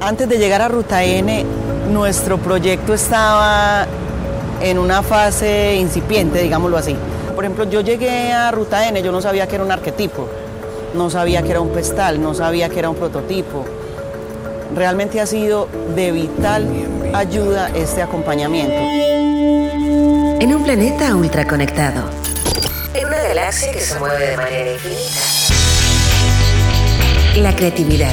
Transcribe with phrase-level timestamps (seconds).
[0.00, 1.44] Antes de llegar a Ruta N,
[1.90, 3.86] nuestro proyecto estaba
[4.60, 6.94] en una fase incipiente, digámoslo así.
[7.34, 10.28] Por ejemplo, yo llegué a Ruta N, yo no sabía que era un arquetipo,
[10.94, 13.64] no sabía que era un pestal, no sabía que era un prototipo.
[14.74, 16.68] Realmente ha sido de vital
[17.14, 18.74] ayuda este acompañamiento.
[20.40, 22.02] En un planeta ultraconectado,
[22.92, 25.20] en una galaxia que se mueve de manera infinita,
[27.36, 28.12] la creatividad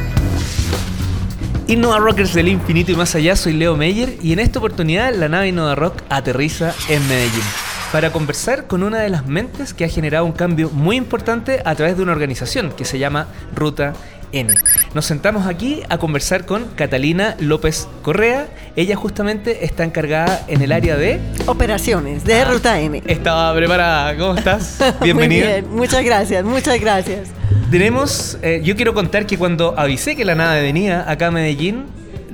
[1.71, 5.29] Innova Rockers del infinito y más allá, soy Leo Meyer y en esta oportunidad la
[5.29, 7.45] nave Innova Rock aterriza en Medellín
[7.93, 11.73] para conversar con una de las mentes que ha generado un cambio muy importante a
[11.75, 13.93] través de una organización que se llama Ruta
[14.31, 14.53] N.
[14.93, 18.47] Nos sentamos aquí a conversar con Catalina López Correa.
[18.75, 23.01] Ella justamente está encargada en el área de operaciones de ah, Ruta N.
[23.05, 24.17] Estaba preparada.
[24.17, 24.79] ¿Cómo estás?
[25.01, 25.45] Bienvenida.
[25.45, 27.29] Muy bien, muchas gracias, muchas gracias.
[27.69, 31.85] Tenemos, eh, yo quiero contar que cuando avisé que la nave venía acá a Medellín,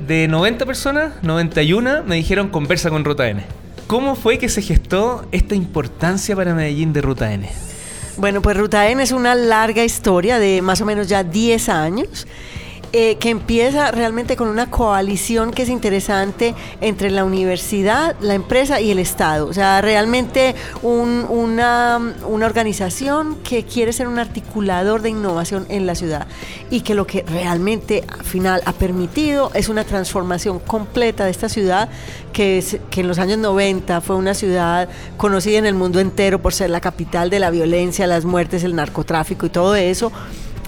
[0.08, 3.44] de 90 personas, 91 me dijeron conversa con Ruta N.
[3.88, 7.50] ¿Cómo fue que se gestó esta importancia para Medellín de Ruta N?
[8.18, 12.26] Bueno, pues Ruta N es una larga historia de más o menos ya 10 años
[12.94, 18.80] eh, que empieza realmente con una coalición que es interesante entre la universidad, la empresa
[18.80, 19.48] y el Estado.
[19.48, 25.96] O sea, realmente una, una organización que quiere ser un articulador de innovación en la
[25.96, 26.28] ciudad
[26.72, 31.50] y que lo que realmente al final ha permitido es una transformación completa de esta
[31.50, 31.90] ciudad
[32.32, 36.54] que, que en los años 90 fue una ciudad conocida en el mundo entero por
[36.54, 40.12] ser la capital de la violencia, las muertes, el narcotráfico y todo eso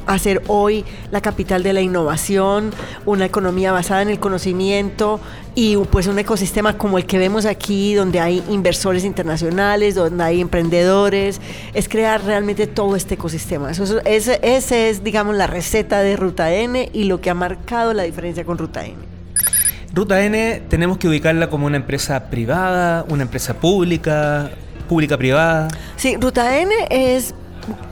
[0.10, 2.72] hacer hoy la capital de la innovación,
[3.06, 5.20] una economía basada en el conocimiento
[5.56, 10.42] y pues un ecosistema como el que vemos aquí, donde hay inversores internacionales, donde hay
[10.42, 11.40] emprendedores,
[11.74, 13.72] es crear realmente todo este ecosistema.
[13.72, 17.94] Eso, ese, ese es, digamos, la receta de Ruta N y lo que ha marcado
[17.94, 18.96] la diferencia con Ruta N.
[19.94, 24.52] Ruta N tenemos que ubicarla como una empresa privada, una empresa pública,
[24.88, 25.68] pública privada.
[25.98, 27.34] Sí, Ruta N es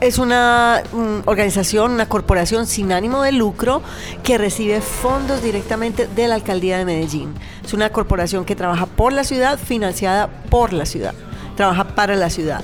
[0.00, 3.82] es una mm, organización, una corporación sin ánimo de lucro
[4.22, 7.34] que recibe fondos directamente de la alcaldía de Medellín.
[7.64, 11.14] Es una corporación que trabaja por la ciudad, financiada por la ciudad,
[11.56, 12.62] trabaja para la ciudad.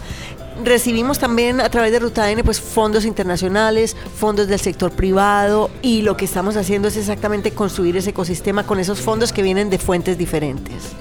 [0.62, 6.02] Recibimos también a través de Ruta N pues fondos internacionales, fondos del sector privado y
[6.02, 9.78] lo que estamos haciendo es exactamente construir ese ecosistema con esos fondos que vienen de
[9.78, 10.92] fuentes diferentes.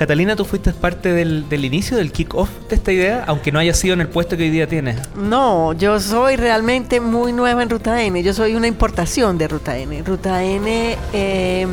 [0.00, 3.92] Catalina, tú fuiste parte del, inicio, del kick-off de esta idea, aunque no haya sido
[3.92, 4.96] en el puesto que hoy día tienes.
[5.14, 8.22] No, yo soy realmente muy nueva en Ruta N.
[8.22, 10.02] Yo soy una importación de Ruta N.
[10.02, 10.96] Ruta N.
[11.12, 11.66] Eh,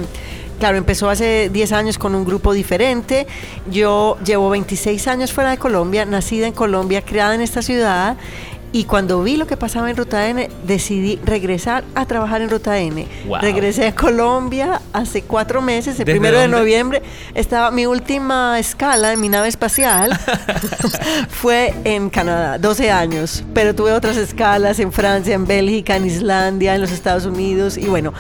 [0.59, 3.27] claro, empezó hace 10 años con un grupo diferente.
[3.71, 8.17] Yo llevo 26 años fuera de Colombia, nacida en Colombia, criada en esta ciudad
[8.73, 12.77] y cuando vi lo que pasaba en Ruta N, decidí regresar a trabajar en Ruta
[12.77, 13.07] N.
[13.41, 17.01] Regresé a Colombia hace cuatro meses, el primero de noviembre.
[17.33, 20.19] Estaba mi última escala en mi nave espacial.
[21.29, 23.43] fue en Canadá, 12 años.
[23.53, 27.77] Pero tuve otras escalas en Francia, en Bélgica, en Islandia, en los Estados Unidos.
[27.77, 28.13] Y bueno,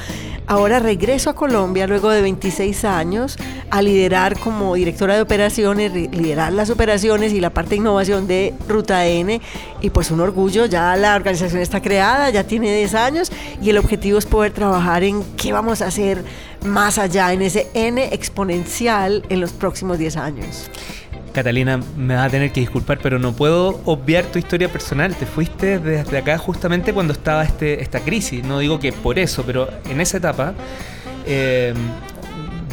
[0.49, 3.35] Ahora regreso a Colombia luego de 26 años
[3.69, 8.53] a liderar como directora de operaciones, liderar las operaciones y la parte de innovación de
[8.65, 9.41] Ruta N.
[9.81, 13.31] Y pues un orgullo, ya la organización está creada, ya tiene 10 años
[13.61, 16.23] y el objetivo es poder trabajar en qué vamos a hacer
[16.63, 20.69] más allá, en ese N exponencial en los próximos 10 años.
[21.37, 25.15] Catalina, me vas a tener que disculpar, pero no puedo obviar tu historia personal.
[25.15, 28.43] Te fuiste desde acá justamente cuando estaba este, esta crisis.
[28.43, 30.55] No digo que por eso, pero en esa etapa
[31.27, 31.75] eh,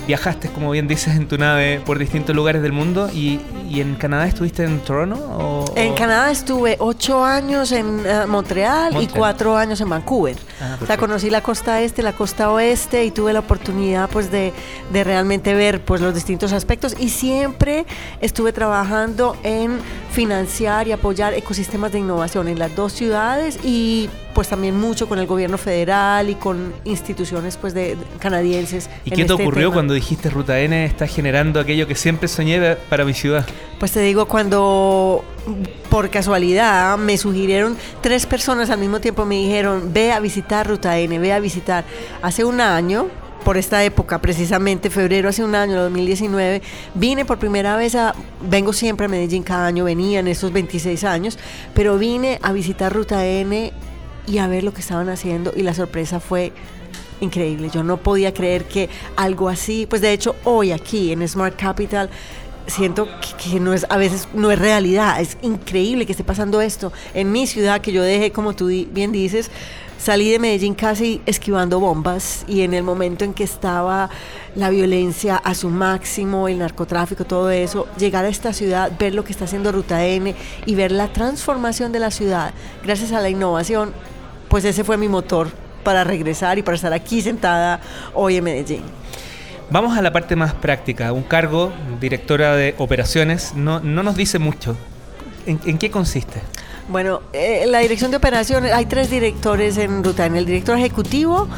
[0.06, 3.40] viajaste, como bien dices, en tu nave por distintos lugares del mundo y,
[3.74, 5.64] en Canadá estuviste en Toronto?
[5.74, 10.36] en Canadá estuve ocho años en eh, Montreal, y cuatro años en Vancouver.
[10.60, 14.30] Ah, o sea, conocí la costa este, la costa oeste y tuve la oportunidad pues
[14.30, 14.52] de,
[14.92, 17.84] de realmente ver pues los distintos aspectos y siempre
[18.20, 19.78] estuve trabajando en
[20.12, 25.18] financiar y apoyar ecosistemas de innovación en las dos ciudades y pues también mucho con
[25.18, 28.90] el gobierno federal y con instituciones pues de, canadienses.
[29.04, 32.76] ¿Y qué te este ocurrió cuando dijiste Ruta N está generando aquello que siempre soñé
[32.88, 33.46] para mi ciudad?
[33.78, 35.24] Pues te digo, cuando
[35.88, 40.98] por casualidad me sugirieron tres personas al mismo tiempo me dijeron, ve a visitar Ruta
[40.98, 41.84] N, ve a visitar.
[42.22, 43.08] Hace un año
[43.44, 46.62] por esta época, precisamente febrero hace un año, 2019,
[46.94, 51.04] vine por primera vez a, vengo siempre a Medellín cada año, venía en estos 26
[51.04, 51.38] años,
[51.74, 53.70] pero vine a visitar Ruta N
[54.26, 56.52] y a ver lo que estaban haciendo y la sorpresa fue
[57.20, 57.70] increíble.
[57.72, 62.10] Yo no podía creer que algo así, pues de hecho hoy aquí en Smart Capital
[62.66, 63.08] siento
[63.42, 67.30] que, no es a veces no es realidad, es increíble que esté pasando esto en
[67.30, 69.50] mi ciudad que yo dejé como tú bien dices
[70.04, 74.10] Salí de Medellín casi esquivando bombas y en el momento en que estaba
[74.54, 79.24] la violencia a su máximo, el narcotráfico, todo eso, llegar a esta ciudad, ver lo
[79.24, 80.34] que está haciendo Ruta N
[80.66, 82.52] y ver la transformación de la ciudad
[82.84, 83.94] gracias a la innovación,
[84.54, 85.48] pues ese fue mi motor
[85.82, 87.80] para regresar y para estar aquí sentada
[88.14, 88.82] hoy en Medellín.
[89.68, 91.12] Vamos a la parte más práctica.
[91.12, 94.76] Un cargo, directora de operaciones, no, no nos dice mucho.
[95.44, 96.40] ¿En, qué consiste?
[96.88, 100.24] Bueno, eh, la dirección de operaciones, hay tres directores en Ruta.
[100.24, 101.48] En el director ejecutivo,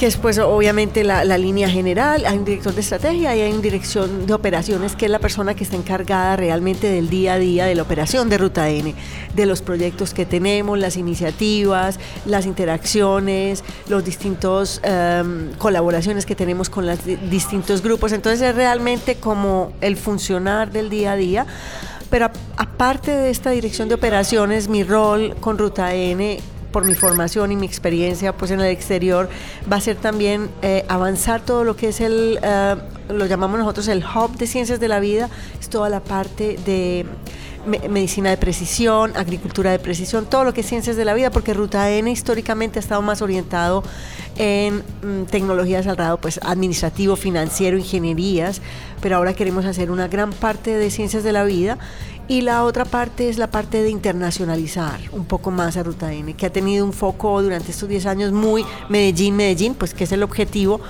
[0.00, 3.60] que es pues obviamente la, línea general, hay un director de estrategia y hay un
[3.60, 7.66] dirección de operaciones, que es la persona que está encargada realmente del día a día
[7.66, 8.94] de la operación de Ruta N,
[9.34, 16.70] de los proyectos que tenemos, las iniciativas, las interacciones, los distintos em, colaboraciones que tenemos
[16.70, 18.12] con los distintos grupos.
[18.12, 21.46] Entonces es realmente como el funcionar del día a día.
[22.08, 27.52] Pero aparte de esta dirección de operaciones, mi rol con Ruta N por mi formación
[27.52, 29.28] y mi experiencia pues en el exterior,
[29.70, 32.76] va a ser también eh, avanzar todo lo que es el, eh,
[33.08, 35.28] lo llamamos nosotros el hub de ciencias de la vida,
[35.60, 37.06] es toda la parte de
[37.66, 41.52] medicina de precisión, agricultura de precisión, todo lo que es ciencias de la vida, porque
[41.52, 43.82] Ruta N históricamente ha estado más orientado
[44.36, 48.62] en mm, tecnologías al lado pues administrativo, financiero, ingenierías,
[49.02, 51.78] pero ahora queremos hacer una gran parte de ciencias de la vida
[52.30, 56.32] y la otra parte es la parte de internacionalizar un poco más a Ruta N,
[56.34, 60.12] que ha tenido un foco durante estos 10 años muy Medellín, Medellín, pues que es
[60.12, 60.80] el objetivo,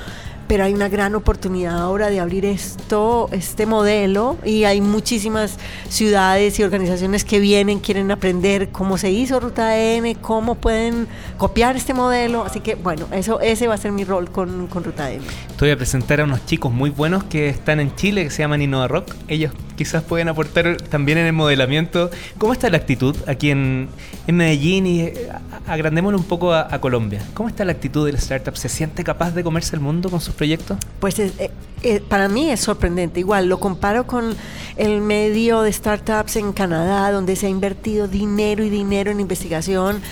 [0.48, 5.56] pero hay una gran oportunidad ahora de abrir esto, este modelo, y hay muchísimas
[5.88, 11.08] ciudades y organizaciones que vienen, quieren aprender cómo se hizo Ruta N, cómo pueden
[11.38, 14.84] copiar este modelo, así que bueno, eso, ese va a ser mi rol con, con
[14.84, 15.24] Ruta N.
[15.24, 18.42] Te voy a presentar a unos chicos muy buenos que están en Chile, que se
[18.42, 22.10] llaman Innova Rock, ellos quizás pueden aportar también en el modelamiento.
[22.36, 23.88] ¿Cómo está la actitud aquí en,
[24.26, 25.30] en Medellín y eh,
[25.66, 27.22] agrandémoslo un poco a, Colombia?
[27.32, 28.54] ¿Cómo está la actitud del startup?
[28.58, 30.76] ¿Se siente capaz de comerse el mundo con sus proyectos?
[30.98, 31.50] Pues eh,
[31.82, 33.20] eh, para mí es sorprendente.
[33.20, 34.36] Igual lo comparo con
[34.76, 40.02] el medio de startups en Canadá, donde se ha invertido dinero y dinero en investigación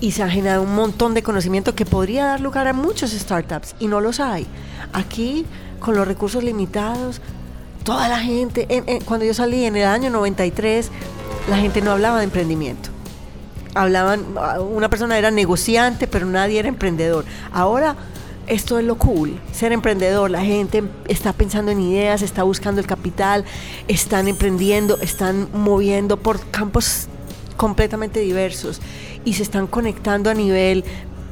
[0.00, 3.76] y se ha generado un montón de conocimiento que podría dar lugar a muchos startups
[3.78, 4.48] y no los hay.
[4.92, 5.46] Aquí,
[5.78, 7.20] con los recursos limitados,
[7.84, 8.66] toda la gente,
[9.04, 10.90] cuando yo salí en el año 93,
[11.48, 12.90] la gente no hablaba de emprendimiento.
[13.74, 14.26] Hablaban,
[14.70, 17.24] una persona era negociante, pero nadie era emprendedor.
[17.52, 17.96] Ahora
[18.46, 20.30] esto es lo cool, ser emprendedor.
[20.30, 23.44] La gente está pensando en ideas, está buscando el capital,
[23.88, 27.06] están emprendiendo, están moviendo por campos
[27.56, 28.80] completamente diversos
[29.24, 30.84] y se están conectando a nivel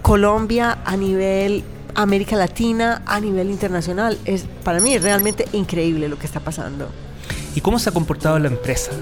[0.02, 1.64] Colombia, a nivel
[2.02, 4.18] América Latina a nivel internacional.
[4.24, 6.88] Es, para mí es realmente increíble lo que está pasando.
[7.54, 8.92] ¿Y cómo se ha comportado la empresa?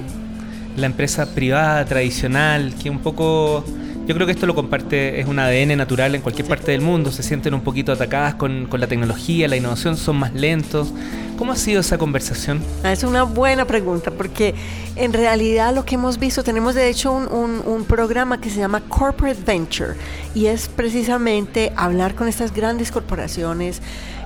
[0.77, 3.65] La empresa privada, tradicional, que un poco
[4.09, 7.13] yo creo que esto lo comparte, es un ADN natural en cualquier parte del mundo,
[7.13, 10.95] se sienten un poquito atacadas con, con, la tecnología, la innovación, son más lentos.
[11.37, 12.63] ¿Cómo ha sido esa conversación?
[12.85, 14.55] Ah, es una buena pregunta, porque
[14.97, 18.61] en realidad lo que hemos visto, tenemos de hecho un, un, un programa que se
[18.61, 19.93] llama Corporate Venture,
[20.35, 23.83] y es precisamente hablar con estas grandes corporaciones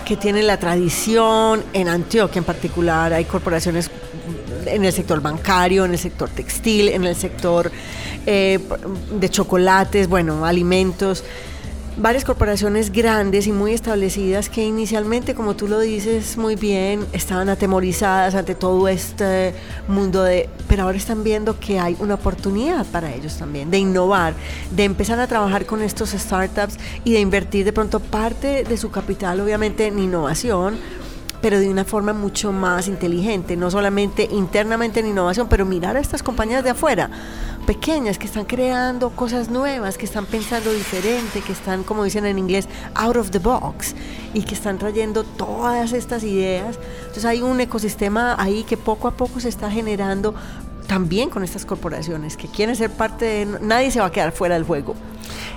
[0.07, 3.91] que tienen la tradición, en Antioquia en particular, hay corporaciones
[4.67, 7.71] en el sector bancario, en el sector textil, en el sector
[8.27, 8.59] eh,
[9.19, 11.25] de chocolates, bueno, alimentos.
[11.95, 17.51] Varias corporaciones grandes y muy establecidas que inicialmente, como tú lo dices muy bien, estaban
[17.51, 19.53] atemorizadas ante todo este
[19.89, 20.49] mundo de...
[20.69, 24.33] Pero ahora están viendo que hay una oportunidad para ellos también, de innovar,
[24.71, 28.91] de empezar a trabajar con estos startups y de invertir de pronto parte de su
[28.91, 30.79] capital, obviamente, en innovación
[31.43, 36.01] pero de una forma mucho más inteligente, no solamente internamente en innovación, pero mirar a
[36.01, 37.11] estas compañías de afuera,
[37.67, 42.39] pequeñas, que están creando cosas nuevas, que están pensando diferente, que están, como dicen en
[42.39, 43.95] inglés, out of the box,
[44.33, 46.79] y que están trayendo todas estas ideas.
[47.01, 50.35] Entonces hay un ecosistema ahí que poco a poco se está generando
[50.87, 53.47] también con estas corporaciones que quieren ser parte de...
[53.61, 54.95] Nadie se va a quedar fuera del juego.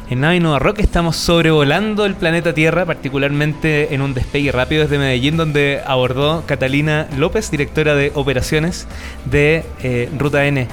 [0.07, 4.99] En Nave Nova Rock estamos sobrevolando el planeta Tierra, particularmente en un despegue rápido desde
[4.99, 8.85] Medellín, donde abordó Catalina López, directora de operaciones
[9.25, 10.67] de eh, Ruta N.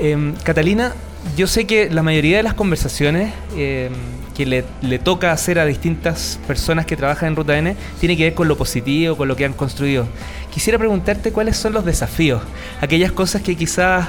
[0.00, 0.94] Em, Catalina,
[1.36, 3.92] yo sé que la mayoría de las conversaciones em,
[4.34, 8.24] que le, le, toca hacer a distintas personas que trabajan en Ruta N tiene que
[8.24, 10.08] ver con lo positivo, con lo que han construido.
[10.50, 12.42] Quisiera preguntarte cuáles son los desafíos,
[12.80, 14.08] aquellas cosas que quizás,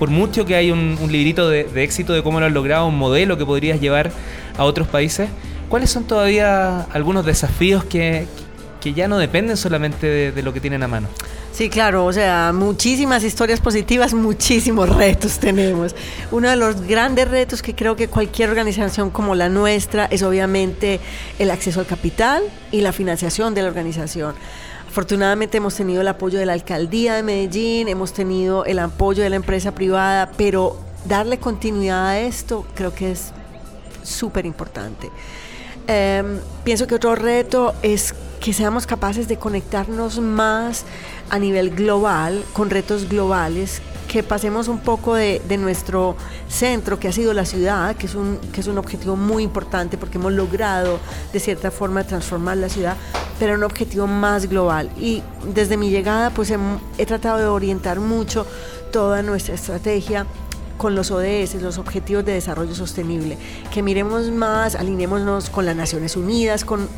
[0.00, 3.36] por mucho que hay un, librito de, éxito de cómo lo han logrado, un modelo
[3.36, 4.10] que podrías llevar
[4.56, 5.28] a otros países,
[5.68, 8.26] ¿cuáles son todavía algunos desafíos que,
[8.80, 11.06] que ya no dependen solamente de lo que tienen a mano?
[11.52, 15.94] Sí, claro, o sea, muchísimas historias positivas, muchísimos retos tenemos.
[16.30, 21.00] Uno de los grandes retos que creo que cualquier organización como la nuestra es obviamente
[21.38, 22.42] el acceso al capital
[22.72, 24.34] y la financiación de la organización.
[24.90, 29.30] Afortunadamente hemos tenido el apoyo de la alcaldía de Medellín, hemos tenido el apoyo de
[29.30, 33.30] la empresa privada, pero darle continuidad a esto creo que es
[34.02, 35.08] súper importante.
[35.86, 40.84] Em, pienso que otro reto es que seamos capaces de conectarnos más
[41.30, 46.16] a nivel global, con retos globales, que pasemos un poco de, nuestro
[46.48, 49.96] centro, que ha sido la ciudad, que es, un, que es un objetivo muy importante
[49.96, 50.98] porque hemos logrado
[51.32, 52.96] de cierta forma transformar la ciudad,
[53.38, 54.90] pero un objetivo más global.
[54.98, 55.22] Y
[55.54, 56.58] desde mi llegada pues he,
[56.98, 58.46] he tratado de orientar mucho
[58.90, 60.26] toda nuestra estrategia
[60.76, 63.38] con los ODS, los Objetivos de Desarrollo Sostenible,
[63.72, 66.88] que miremos más, alineémonos con las Naciones Unidas, con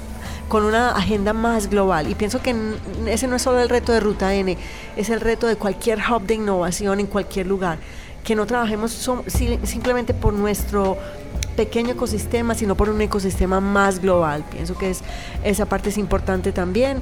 [0.52, 2.10] con una agenda más global.
[2.10, 2.54] Y pienso que
[3.06, 4.58] ese no es solo el reto de Ruta N,
[4.98, 7.78] es el reto de cualquier hub de innovación en cualquier lugar.
[8.22, 8.92] Que no trabajemos
[9.64, 10.98] simplemente por nuestro
[11.56, 14.44] pequeño ecosistema, sino por un ecosistema más global.
[14.50, 15.00] Pienso que es,
[15.42, 17.00] esa parte es importante también.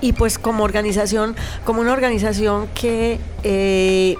[0.00, 1.36] Y pues como organización,
[1.66, 4.16] como una organización que eh,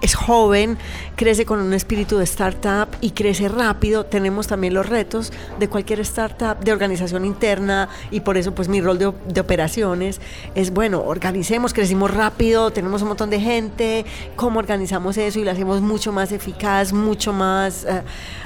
[0.00, 0.78] es joven,
[1.14, 4.06] crece con un espíritu de startup y crece rápido.
[4.06, 8.80] Tenemos también los retos de cualquier startup, de organización interna y por eso pues mi
[8.80, 10.20] rol de, operaciones
[10.54, 14.06] es, bueno, organicemos, crecimos rápido, tenemos un montón de gente,
[14.36, 17.84] cómo organizamos eso y lo hacemos mucho más eficaz, mucho más...
[17.84, 18.02] Eh,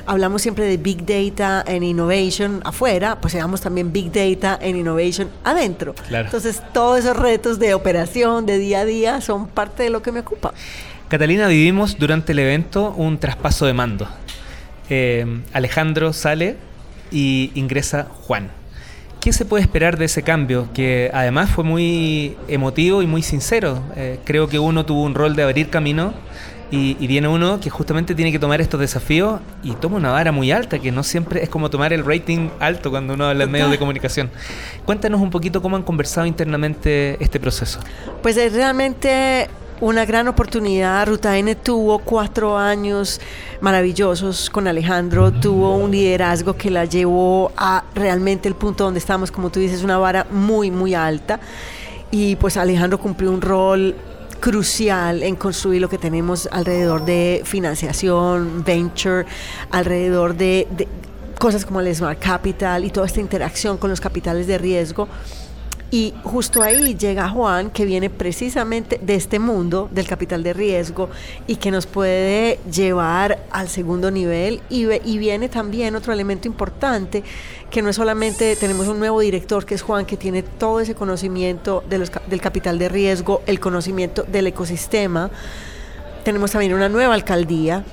[0.06, 5.28] hablamos siempre de Big Data en Innovation afuera, pues hagamos también Big Data en Innovation
[5.44, 5.94] adentro.
[6.10, 10.12] Entonces todos esos retos de operación, de día a día, son parte de lo que
[10.12, 10.54] me ocupa.
[11.08, 14.08] Catalina, vivimos durante el evento un traspaso de mando.
[14.90, 16.56] Eh, Alejandro sale
[17.10, 18.50] y ingresa Juan.
[19.20, 20.68] ¿Qué se puede esperar de ese cambio?
[20.72, 23.82] Que además fue muy emotivo y muy sincero.
[23.96, 26.14] Eh, creo que uno tuvo un rol de abrir camino
[26.70, 30.50] y, viene uno que justamente tiene que tomar estos desafíos y toma una vara muy
[30.50, 33.70] alta, que no siempre es como tomar el rating alto cuando uno habla en medios
[33.70, 34.30] de comunicación.
[34.84, 37.80] Cuéntanos un poquito cómo han conversado internamente este proceso.
[38.22, 39.48] Pues es realmente
[39.80, 41.06] una gran oportunidad.
[41.06, 43.20] Ruta N tuvo cuatro años
[43.60, 49.30] maravillosos con Alejandro, tuvo un liderazgo que la llevó a realmente el punto donde estamos,
[49.30, 51.40] como tú dices, una vara muy, muy alta.
[52.10, 53.94] Y pues Alejandro cumplió un rol
[54.40, 59.26] crucial en construir lo que tenemos alrededor de financiación, venture,
[59.70, 60.88] alrededor de, de
[61.38, 65.08] cosas como el Smart Capital y toda esta interacción con los capitales de riesgo
[65.90, 71.08] y justo ahí llega Juan, que viene precisamente de este mundo del capital de riesgo
[71.46, 74.60] y que nos puede llevar al segundo nivel.
[74.68, 77.22] Y, y viene también otro elemento importante,
[77.70, 80.96] que no es solamente tenemos un nuevo director, que es Juan, que tiene todo ese
[80.96, 85.30] conocimiento de los, del capital de riesgo, el conocimiento del ecosistema.
[86.24, 87.84] Tenemos también una nueva alcaldía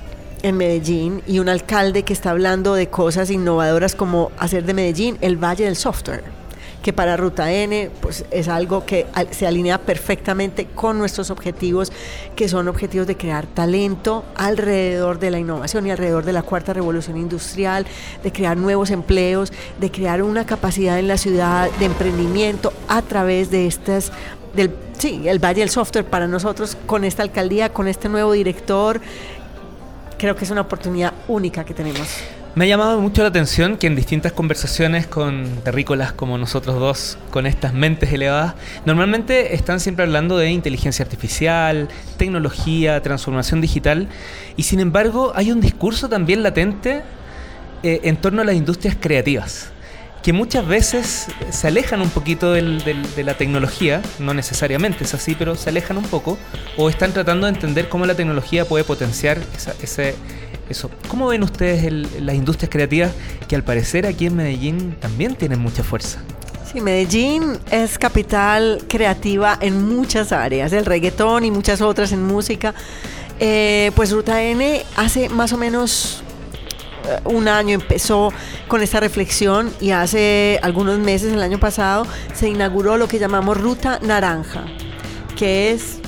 [0.42, 5.16] en Medellín y un alcalde que está hablando de cosas innovadoras como hacer de Medellín
[5.20, 6.43] el Valle del Software
[6.84, 11.90] que para Ruta N pues, es algo que se alinea perfectamente con nuestros objetivos,
[12.36, 16.74] que son objetivos de crear talento alrededor de la innovación y alrededor de la cuarta
[16.74, 17.86] revolución industrial,
[18.22, 19.50] de crear nuevos empleos,
[19.80, 24.12] de crear una capacidad en la ciudad de emprendimiento a través de estas
[24.54, 29.00] del sí, el Valle del Software para nosotros con esta alcaldía, con este nuevo director,
[30.18, 32.08] creo que es una oportunidad única que tenemos.
[32.56, 37.18] Me ha llamado mucho la atención que en distintas conversaciones con terrícolas como nosotros dos,
[37.32, 38.54] con estas mentes elevadas,
[38.86, 44.08] normalmente están siempre hablando de inteligencia artificial, tecnología, transformación digital,
[44.56, 47.02] y sin embargo hay un discurso también latente
[47.82, 49.72] eh, en torno a las industrias creativas
[50.22, 55.54] que muchas veces se alejan un poquito de la tecnología, no necesariamente es así, pero
[55.54, 56.38] se alejan un poco,
[56.78, 59.36] o están tratando de entender cómo la tecnología puede potenciar
[59.82, 60.14] ese,
[61.08, 63.12] ¿Cómo ven ustedes las industrias creativas
[63.48, 66.20] que al parecer aquí en Medellín también tienen mucha fuerza?
[66.72, 72.74] Sí, Medellín es capital creativa en muchas áreas, el reggaetón y muchas otras en música.
[73.38, 76.22] Eh, pues Ruta N hace más o menos
[77.04, 78.32] eh, un año empezó
[78.68, 83.60] con esta reflexión y hace algunos meses, el año pasado, se inauguró lo que llamamos
[83.60, 84.64] Ruta Naranja,
[85.36, 85.98] que es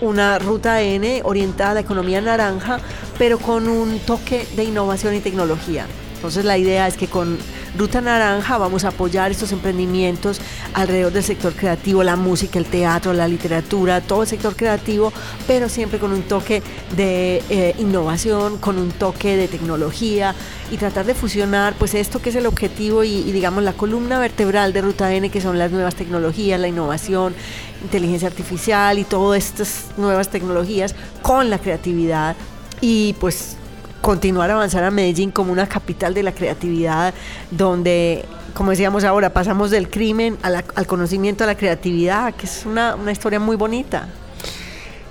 [0.00, 2.80] una ruta N orientada a la economía naranja,
[3.20, 5.84] pero con un toque de innovación y tecnología.
[6.14, 7.36] Entonces la idea es que con
[7.76, 10.40] Ruta Naranja vamos a apoyar estos emprendimientos
[10.72, 15.12] alrededor del sector creativo, la música, el teatro, la literatura, todo el sector creativo,
[15.46, 16.62] pero siempre con un toque
[16.96, 20.34] de eh, innovación, con un toque de tecnología
[20.70, 24.18] y tratar de fusionar pues esto que es el objetivo y, y digamos la columna
[24.18, 27.34] vertebral de Ruta N, que son las nuevas tecnologías, la innovación,
[27.82, 32.34] inteligencia artificial y todas estas nuevas tecnologías con la creatividad
[32.80, 33.56] y pues
[34.00, 37.14] continuar a avanzar a Medellín como una capital de la creatividad
[37.50, 42.94] donde como decíamos ahora, pasamos del crimen al conocimiento, a la creatividad, que es una,
[42.94, 44.08] una historia muy bonita.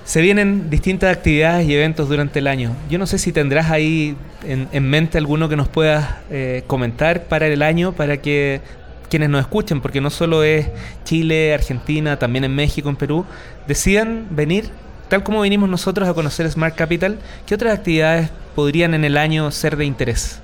[0.04, 2.74] Se vienen distintas actividades y eventos durante el año.
[2.88, 7.24] Yo no sé si tendrás ahí en, en mente alguno que nos puedas eh, comentar
[7.24, 8.60] para el año, para que
[9.08, 10.68] quienes nos escuchen, porque no solo es
[11.04, 13.24] Chile, Argentina, también en México, en Perú,
[13.66, 14.70] decidan venir,
[15.10, 19.50] tal como vinimos nosotros a conocer Smart Capital, ¿qué otras actividades podrían en el año
[19.50, 20.40] ser de interés?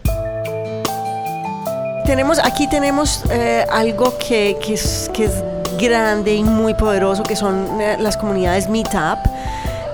[2.04, 5.32] Tenemos, aquí tenemos eh, algo que, que es, que es
[5.80, 9.18] grande y muy poderoso, que son eh, las comunidades Meetup,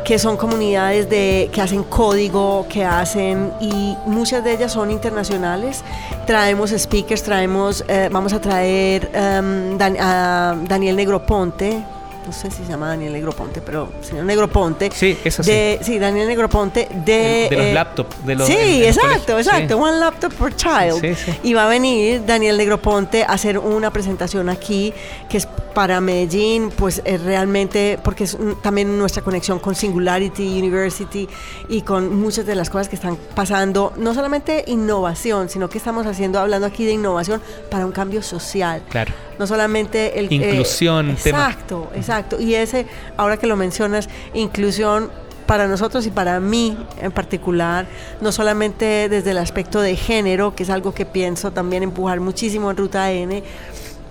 [0.04, 5.82] que son comunidades de, que hacen código, que hacen, y muchas de ellas son internacionales.
[6.26, 11.82] Traemos speakers, traemos, eh, vamos a traer em, Dan- a Daniel Negroponte,
[12.26, 14.90] no sé si se llama Daniel Negroponte, pero señor Negroponte.
[14.92, 15.50] Sí, es así.
[15.50, 17.48] De, sí, Daniel Negroponte de...
[17.50, 19.76] de los eh, laptops, de los sí, los exacto, colegios, exacto.
[19.76, 19.82] sí.
[19.82, 21.00] One laptop per child.
[21.00, 21.38] Sí, sí.
[21.42, 24.92] Y va a venir Daniel Negroponte a hacer una presentación aquí
[25.28, 31.28] que es para Medellín, pues es realmente, porque es también nuestra conexión con Singularity University
[31.68, 36.06] y con muchas de las cosas que están pasando, no solamente innovación, sino que estamos
[36.06, 38.82] haciendo, hablando aquí de innovación para un cambio social.
[38.88, 39.12] Claro.
[39.38, 40.32] No solamente el...
[40.32, 41.48] Inclusión, tema.
[41.48, 42.40] Exacto, exacto.
[42.40, 42.86] Y ese,
[43.16, 45.10] ahora que lo mencionas, inclusión
[45.46, 47.86] para nosotros y para mí en particular,
[48.20, 52.70] no solamente desde el aspecto de género, que es algo que pienso también empujar muchísimo
[52.70, 53.42] en Ruta N,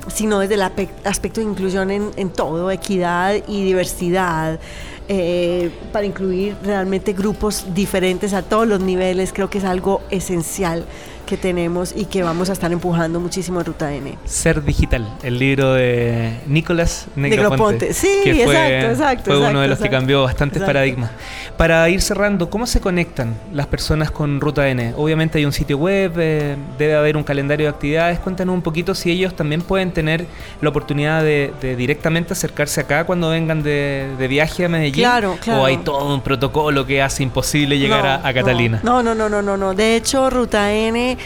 [0.07, 4.59] sino desde el aspecto de inclusión en, en todo, equidad y diversidad,
[5.07, 10.85] eh, para incluir realmente grupos diferentes a todos los niveles, creo que es algo esencial
[11.31, 14.17] que tenemos y que vamos a estar empujando muchísimo en Ruta N.
[14.25, 17.85] Ser Digital, el libro de Nicolás Negroponte.
[17.87, 21.09] Negroponte, sí, que fue, exacto, exacto, Fue uno de los que cambió bastantes paradigmas.
[21.55, 24.93] Para ir cerrando, ¿cómo se conectan las personas con Ruta N?
[24.97, 28.19] Obviamente hay un sitio web, eh, debe haber un calendario de actividades.
[28.19, 30.25] Cuéntanos un poquito si ellos también pueden tener
[30.59, 35.05] la oportunidad de, de directamente acercarse acá cuando vengan de, de viaje a Medellín.
[35.05, 35.61] Claro, claro.
[35.61, 38.81] O hay todo un protocolo que hace imposible llegar No, a, a Catalina.
[38.83, 39.73] No, no, no, no, no, no.
[39.73, 41.17] De hecho, Ruta N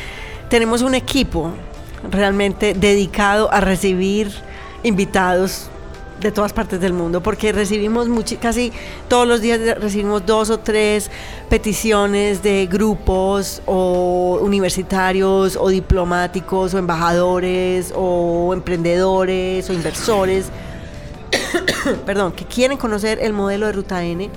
[0.49, 1.51] tenemos un equipo
[2.12, 4.31] realmente dedicado a recibir
[4.84, 5.69] invitados
[6.19, 8.08] de todas partes del mundo, porque recibimos
[8.39, 8.71] casi
[9.08, 11.12] todos los días recibimos dos o tres
[11.49, 20.47] peticiones de grupos o universitarios o diplomáticos o embajadores o emprendedores o inversores,
[22.05, 24.29] perdón, que quieren conocer el modelo de Ruta N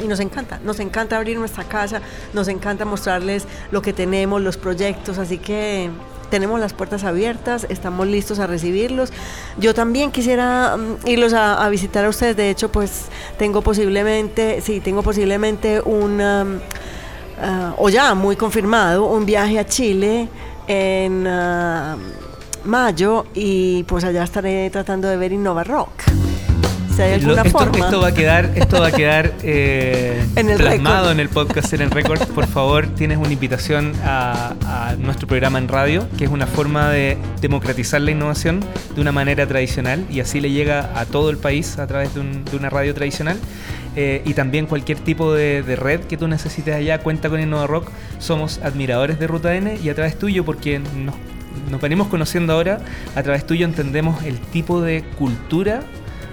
[0.00, 2.00] y nos encanta, nos encanta abrir nuestra casa,
[2.32, 5.90] nos encanta mostrarles lo que tenemos, los proyectos, así que
[6.32, 9.12] tenemos las puertas abiertas, estamos listos a recibirlos.
[9.58, 14.80] Yo también quisiera mm, irlos a, visitar a ustedes, de hecho, pues tengo posiblemente, sí,
[14.80, 20.28] tengo posiblemente un, ah, o ya muy confirmado, un viaje a Chile
[20.68, 21.98] en ah,
[22.64, 26.21] mayo y pues allá estaré tratando de ver Innova Rock.
[26.94, 27.84] Si hay Lo- alguna esto, forma.
[27.86, 31.12] esto va a quedar, esto va a quedar eh, En el plasmado récord.
[31.12, 32.20] en el podcast en el récord.
[32.34, 36.90] Por favor, tienes una invitación a, a nuestro programa en radio, que es una forma
[36.90, 38.60] de democratizar la innovación
[38.94, 42.20] de una manera tradicional y así le llega a todo el país a través de,
[42.20, 43.38] un- de una radio tradicional.
[43.96, 47.66] Eh, y también cualquier tipo de, de red que tú necesites allá, cuenta con Innova
[47.66, 47.90] Rock.
[48.18, 51.14] Somos admiradores de Ruta N y a través tuyo, porque nos,
[51.70, 52.80] nos venimos conociendo ahora,
[53.16, 55.80] a través tuyo entendemos el tipo de cultura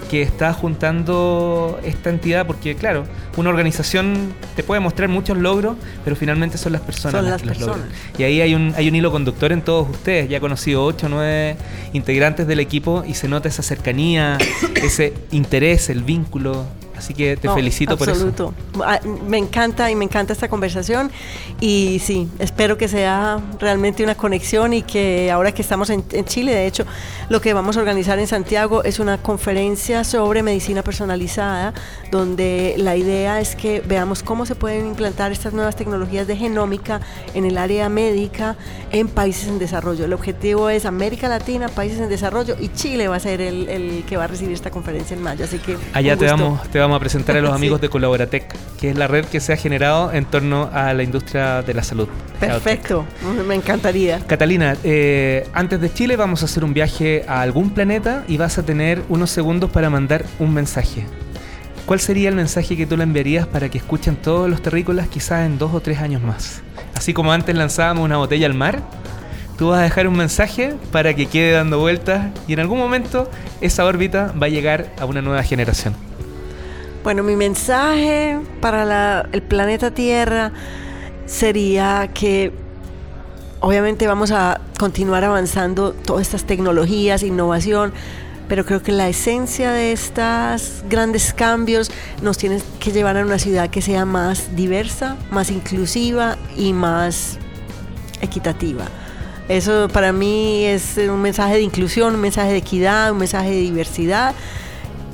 [0.10, 3.06] que está juntando esta entidad, porque claro,
[3.38, 7.42] una organización te puede mostrar muchos logros, pero finalmente son las personas Son las las
[7.42, 7.88] que los logran.
[7.88, 8.20] personas.
[8.20, 10.28] Y ahí hay un, hay un hilo conductor en todos ustedes.
[10.30, 11.56] Ya he conocido 8 o 9
[11.94, 14.38] integrantes del equipo y se nota esa cercanía,
[14.76, 16.66] ese interés, el vínculo.
[17.00, 18.28] Así que te No, felicito por eso.
[18.28, 18.54] absoluto.
[18.86, 21.12] Ah, Me encanta y me encanta esta conversación
[21.60, 26.26] y sí, espero que sea realmente una conexión y que ahora que estamos en, en
[26.26, 26.86] Chile, de hecho,
[27.30, 31.74] lo que vamos a organizar en Santiago es una conferencia sobre medicina personalizada,
[32.12, 37.02] donde la idea es que veamos cómo se pueden implantar estas nuevas tecnologías de genómica
[37.34, 38.56] en el área médica
[38.92, 40.06] en países en desarrollo.
[40.06, 44.04] El objetivo es América Latina, países en desarrollo y Chile va a ser el, el
[44.08, 45.46] que va a recibir esta conferencia en mayo.
[45.46, 48.56] Así que Allá te vamos, te vamos vamos a presentar a los amigos de Colaboratec,
[48.80, 51.84] que es la red que se ha generado en torno a la industria de la
[51.84, 52.08] salud.
[52.40, 53.06] Perfecto,
[53.48, 54.20] me encantaría.
[54.26, 58.58] Catalina, eh, antes de Chile vamos a hacer un viaje a algún planeta y vas
[58.58, 61.06] a tener unos segundos para mandar un mensaje.
[61.86, 65.46] ¿Cuál sería el mensaje que tú le enviarías para que escuchen todos los terrícolas quizás
[65.46, 66.62] en dos o tres años más?
[66.96, 68.82] Así como antes lanzábamos una botella al mar,
[69.58, 73.30] tú vas a dejar un mensaje para que quede dando vueltas y en algún momento
[73.62, 76.09] esa órbita va a llegar a una nueva generación.
[77.02, 80.52] Bueno, mi mensaje para el planeta Tierra
[81.26, 82.52] sería que
[83.62, 87.94] obviamente vamos a continuar avanzando todas estas tecnologías, innovación,
[88.50, 91.90] pero creo que la esencia de estos grandes cambios
[92.22, 97.38] nos tiene que llevar a una ciudad que sea más diversa, más inclusiva y más
[98.20, 98.84] equitativa.
[99.48, 103.62] Eso para mí es un mensaje de inclusión, un mensaje de equidad, un mensaje de
[103.62, 104.36] diversidad,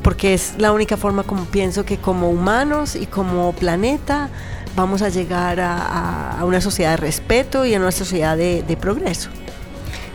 [0.05, 4.29] porque es la única forma como pienso que como humanos y como planeta
[4.75, 9.31] vamos a llegar a, una sociedad de respeto y a una sociedad de progreso.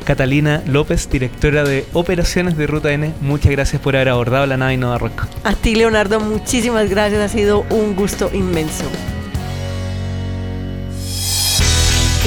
[0.04, 3.12] Catalina López, directora de operaciones de Ruta N.
[3.20, 5.26] Muchas gracias por haber abordado la nave Nova Rock.
[5.44, 7.20] A ti, Leonardo, muchísimas gracias.
[7.20, 8.84] Ha sido un gusto inmenso.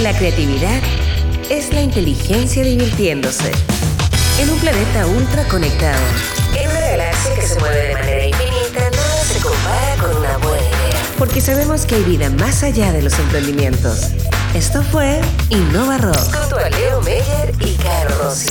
[0.02, 0.82] La creatividad
[1.50, 3.52] es la inteligencia divirtiéndose.
[4.40, 6.02] En un planeta ultra conectado.
[7.14, 11.02] Galaxia que se mueve de manera infinita, nada se compara con una buena idea.
[11.20, 14.12] Porque sabemos que hay vida más allá de los emprendimientos.
[14.54, 16.36] Esto fue Innova Rock.
[16.36, 18.50] Junto a Leo Meyer y Caro Rossi.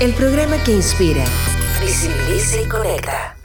[0.00, 1.24] El programa que inspira,
[1.80, 3.36] visibiliza y conecta.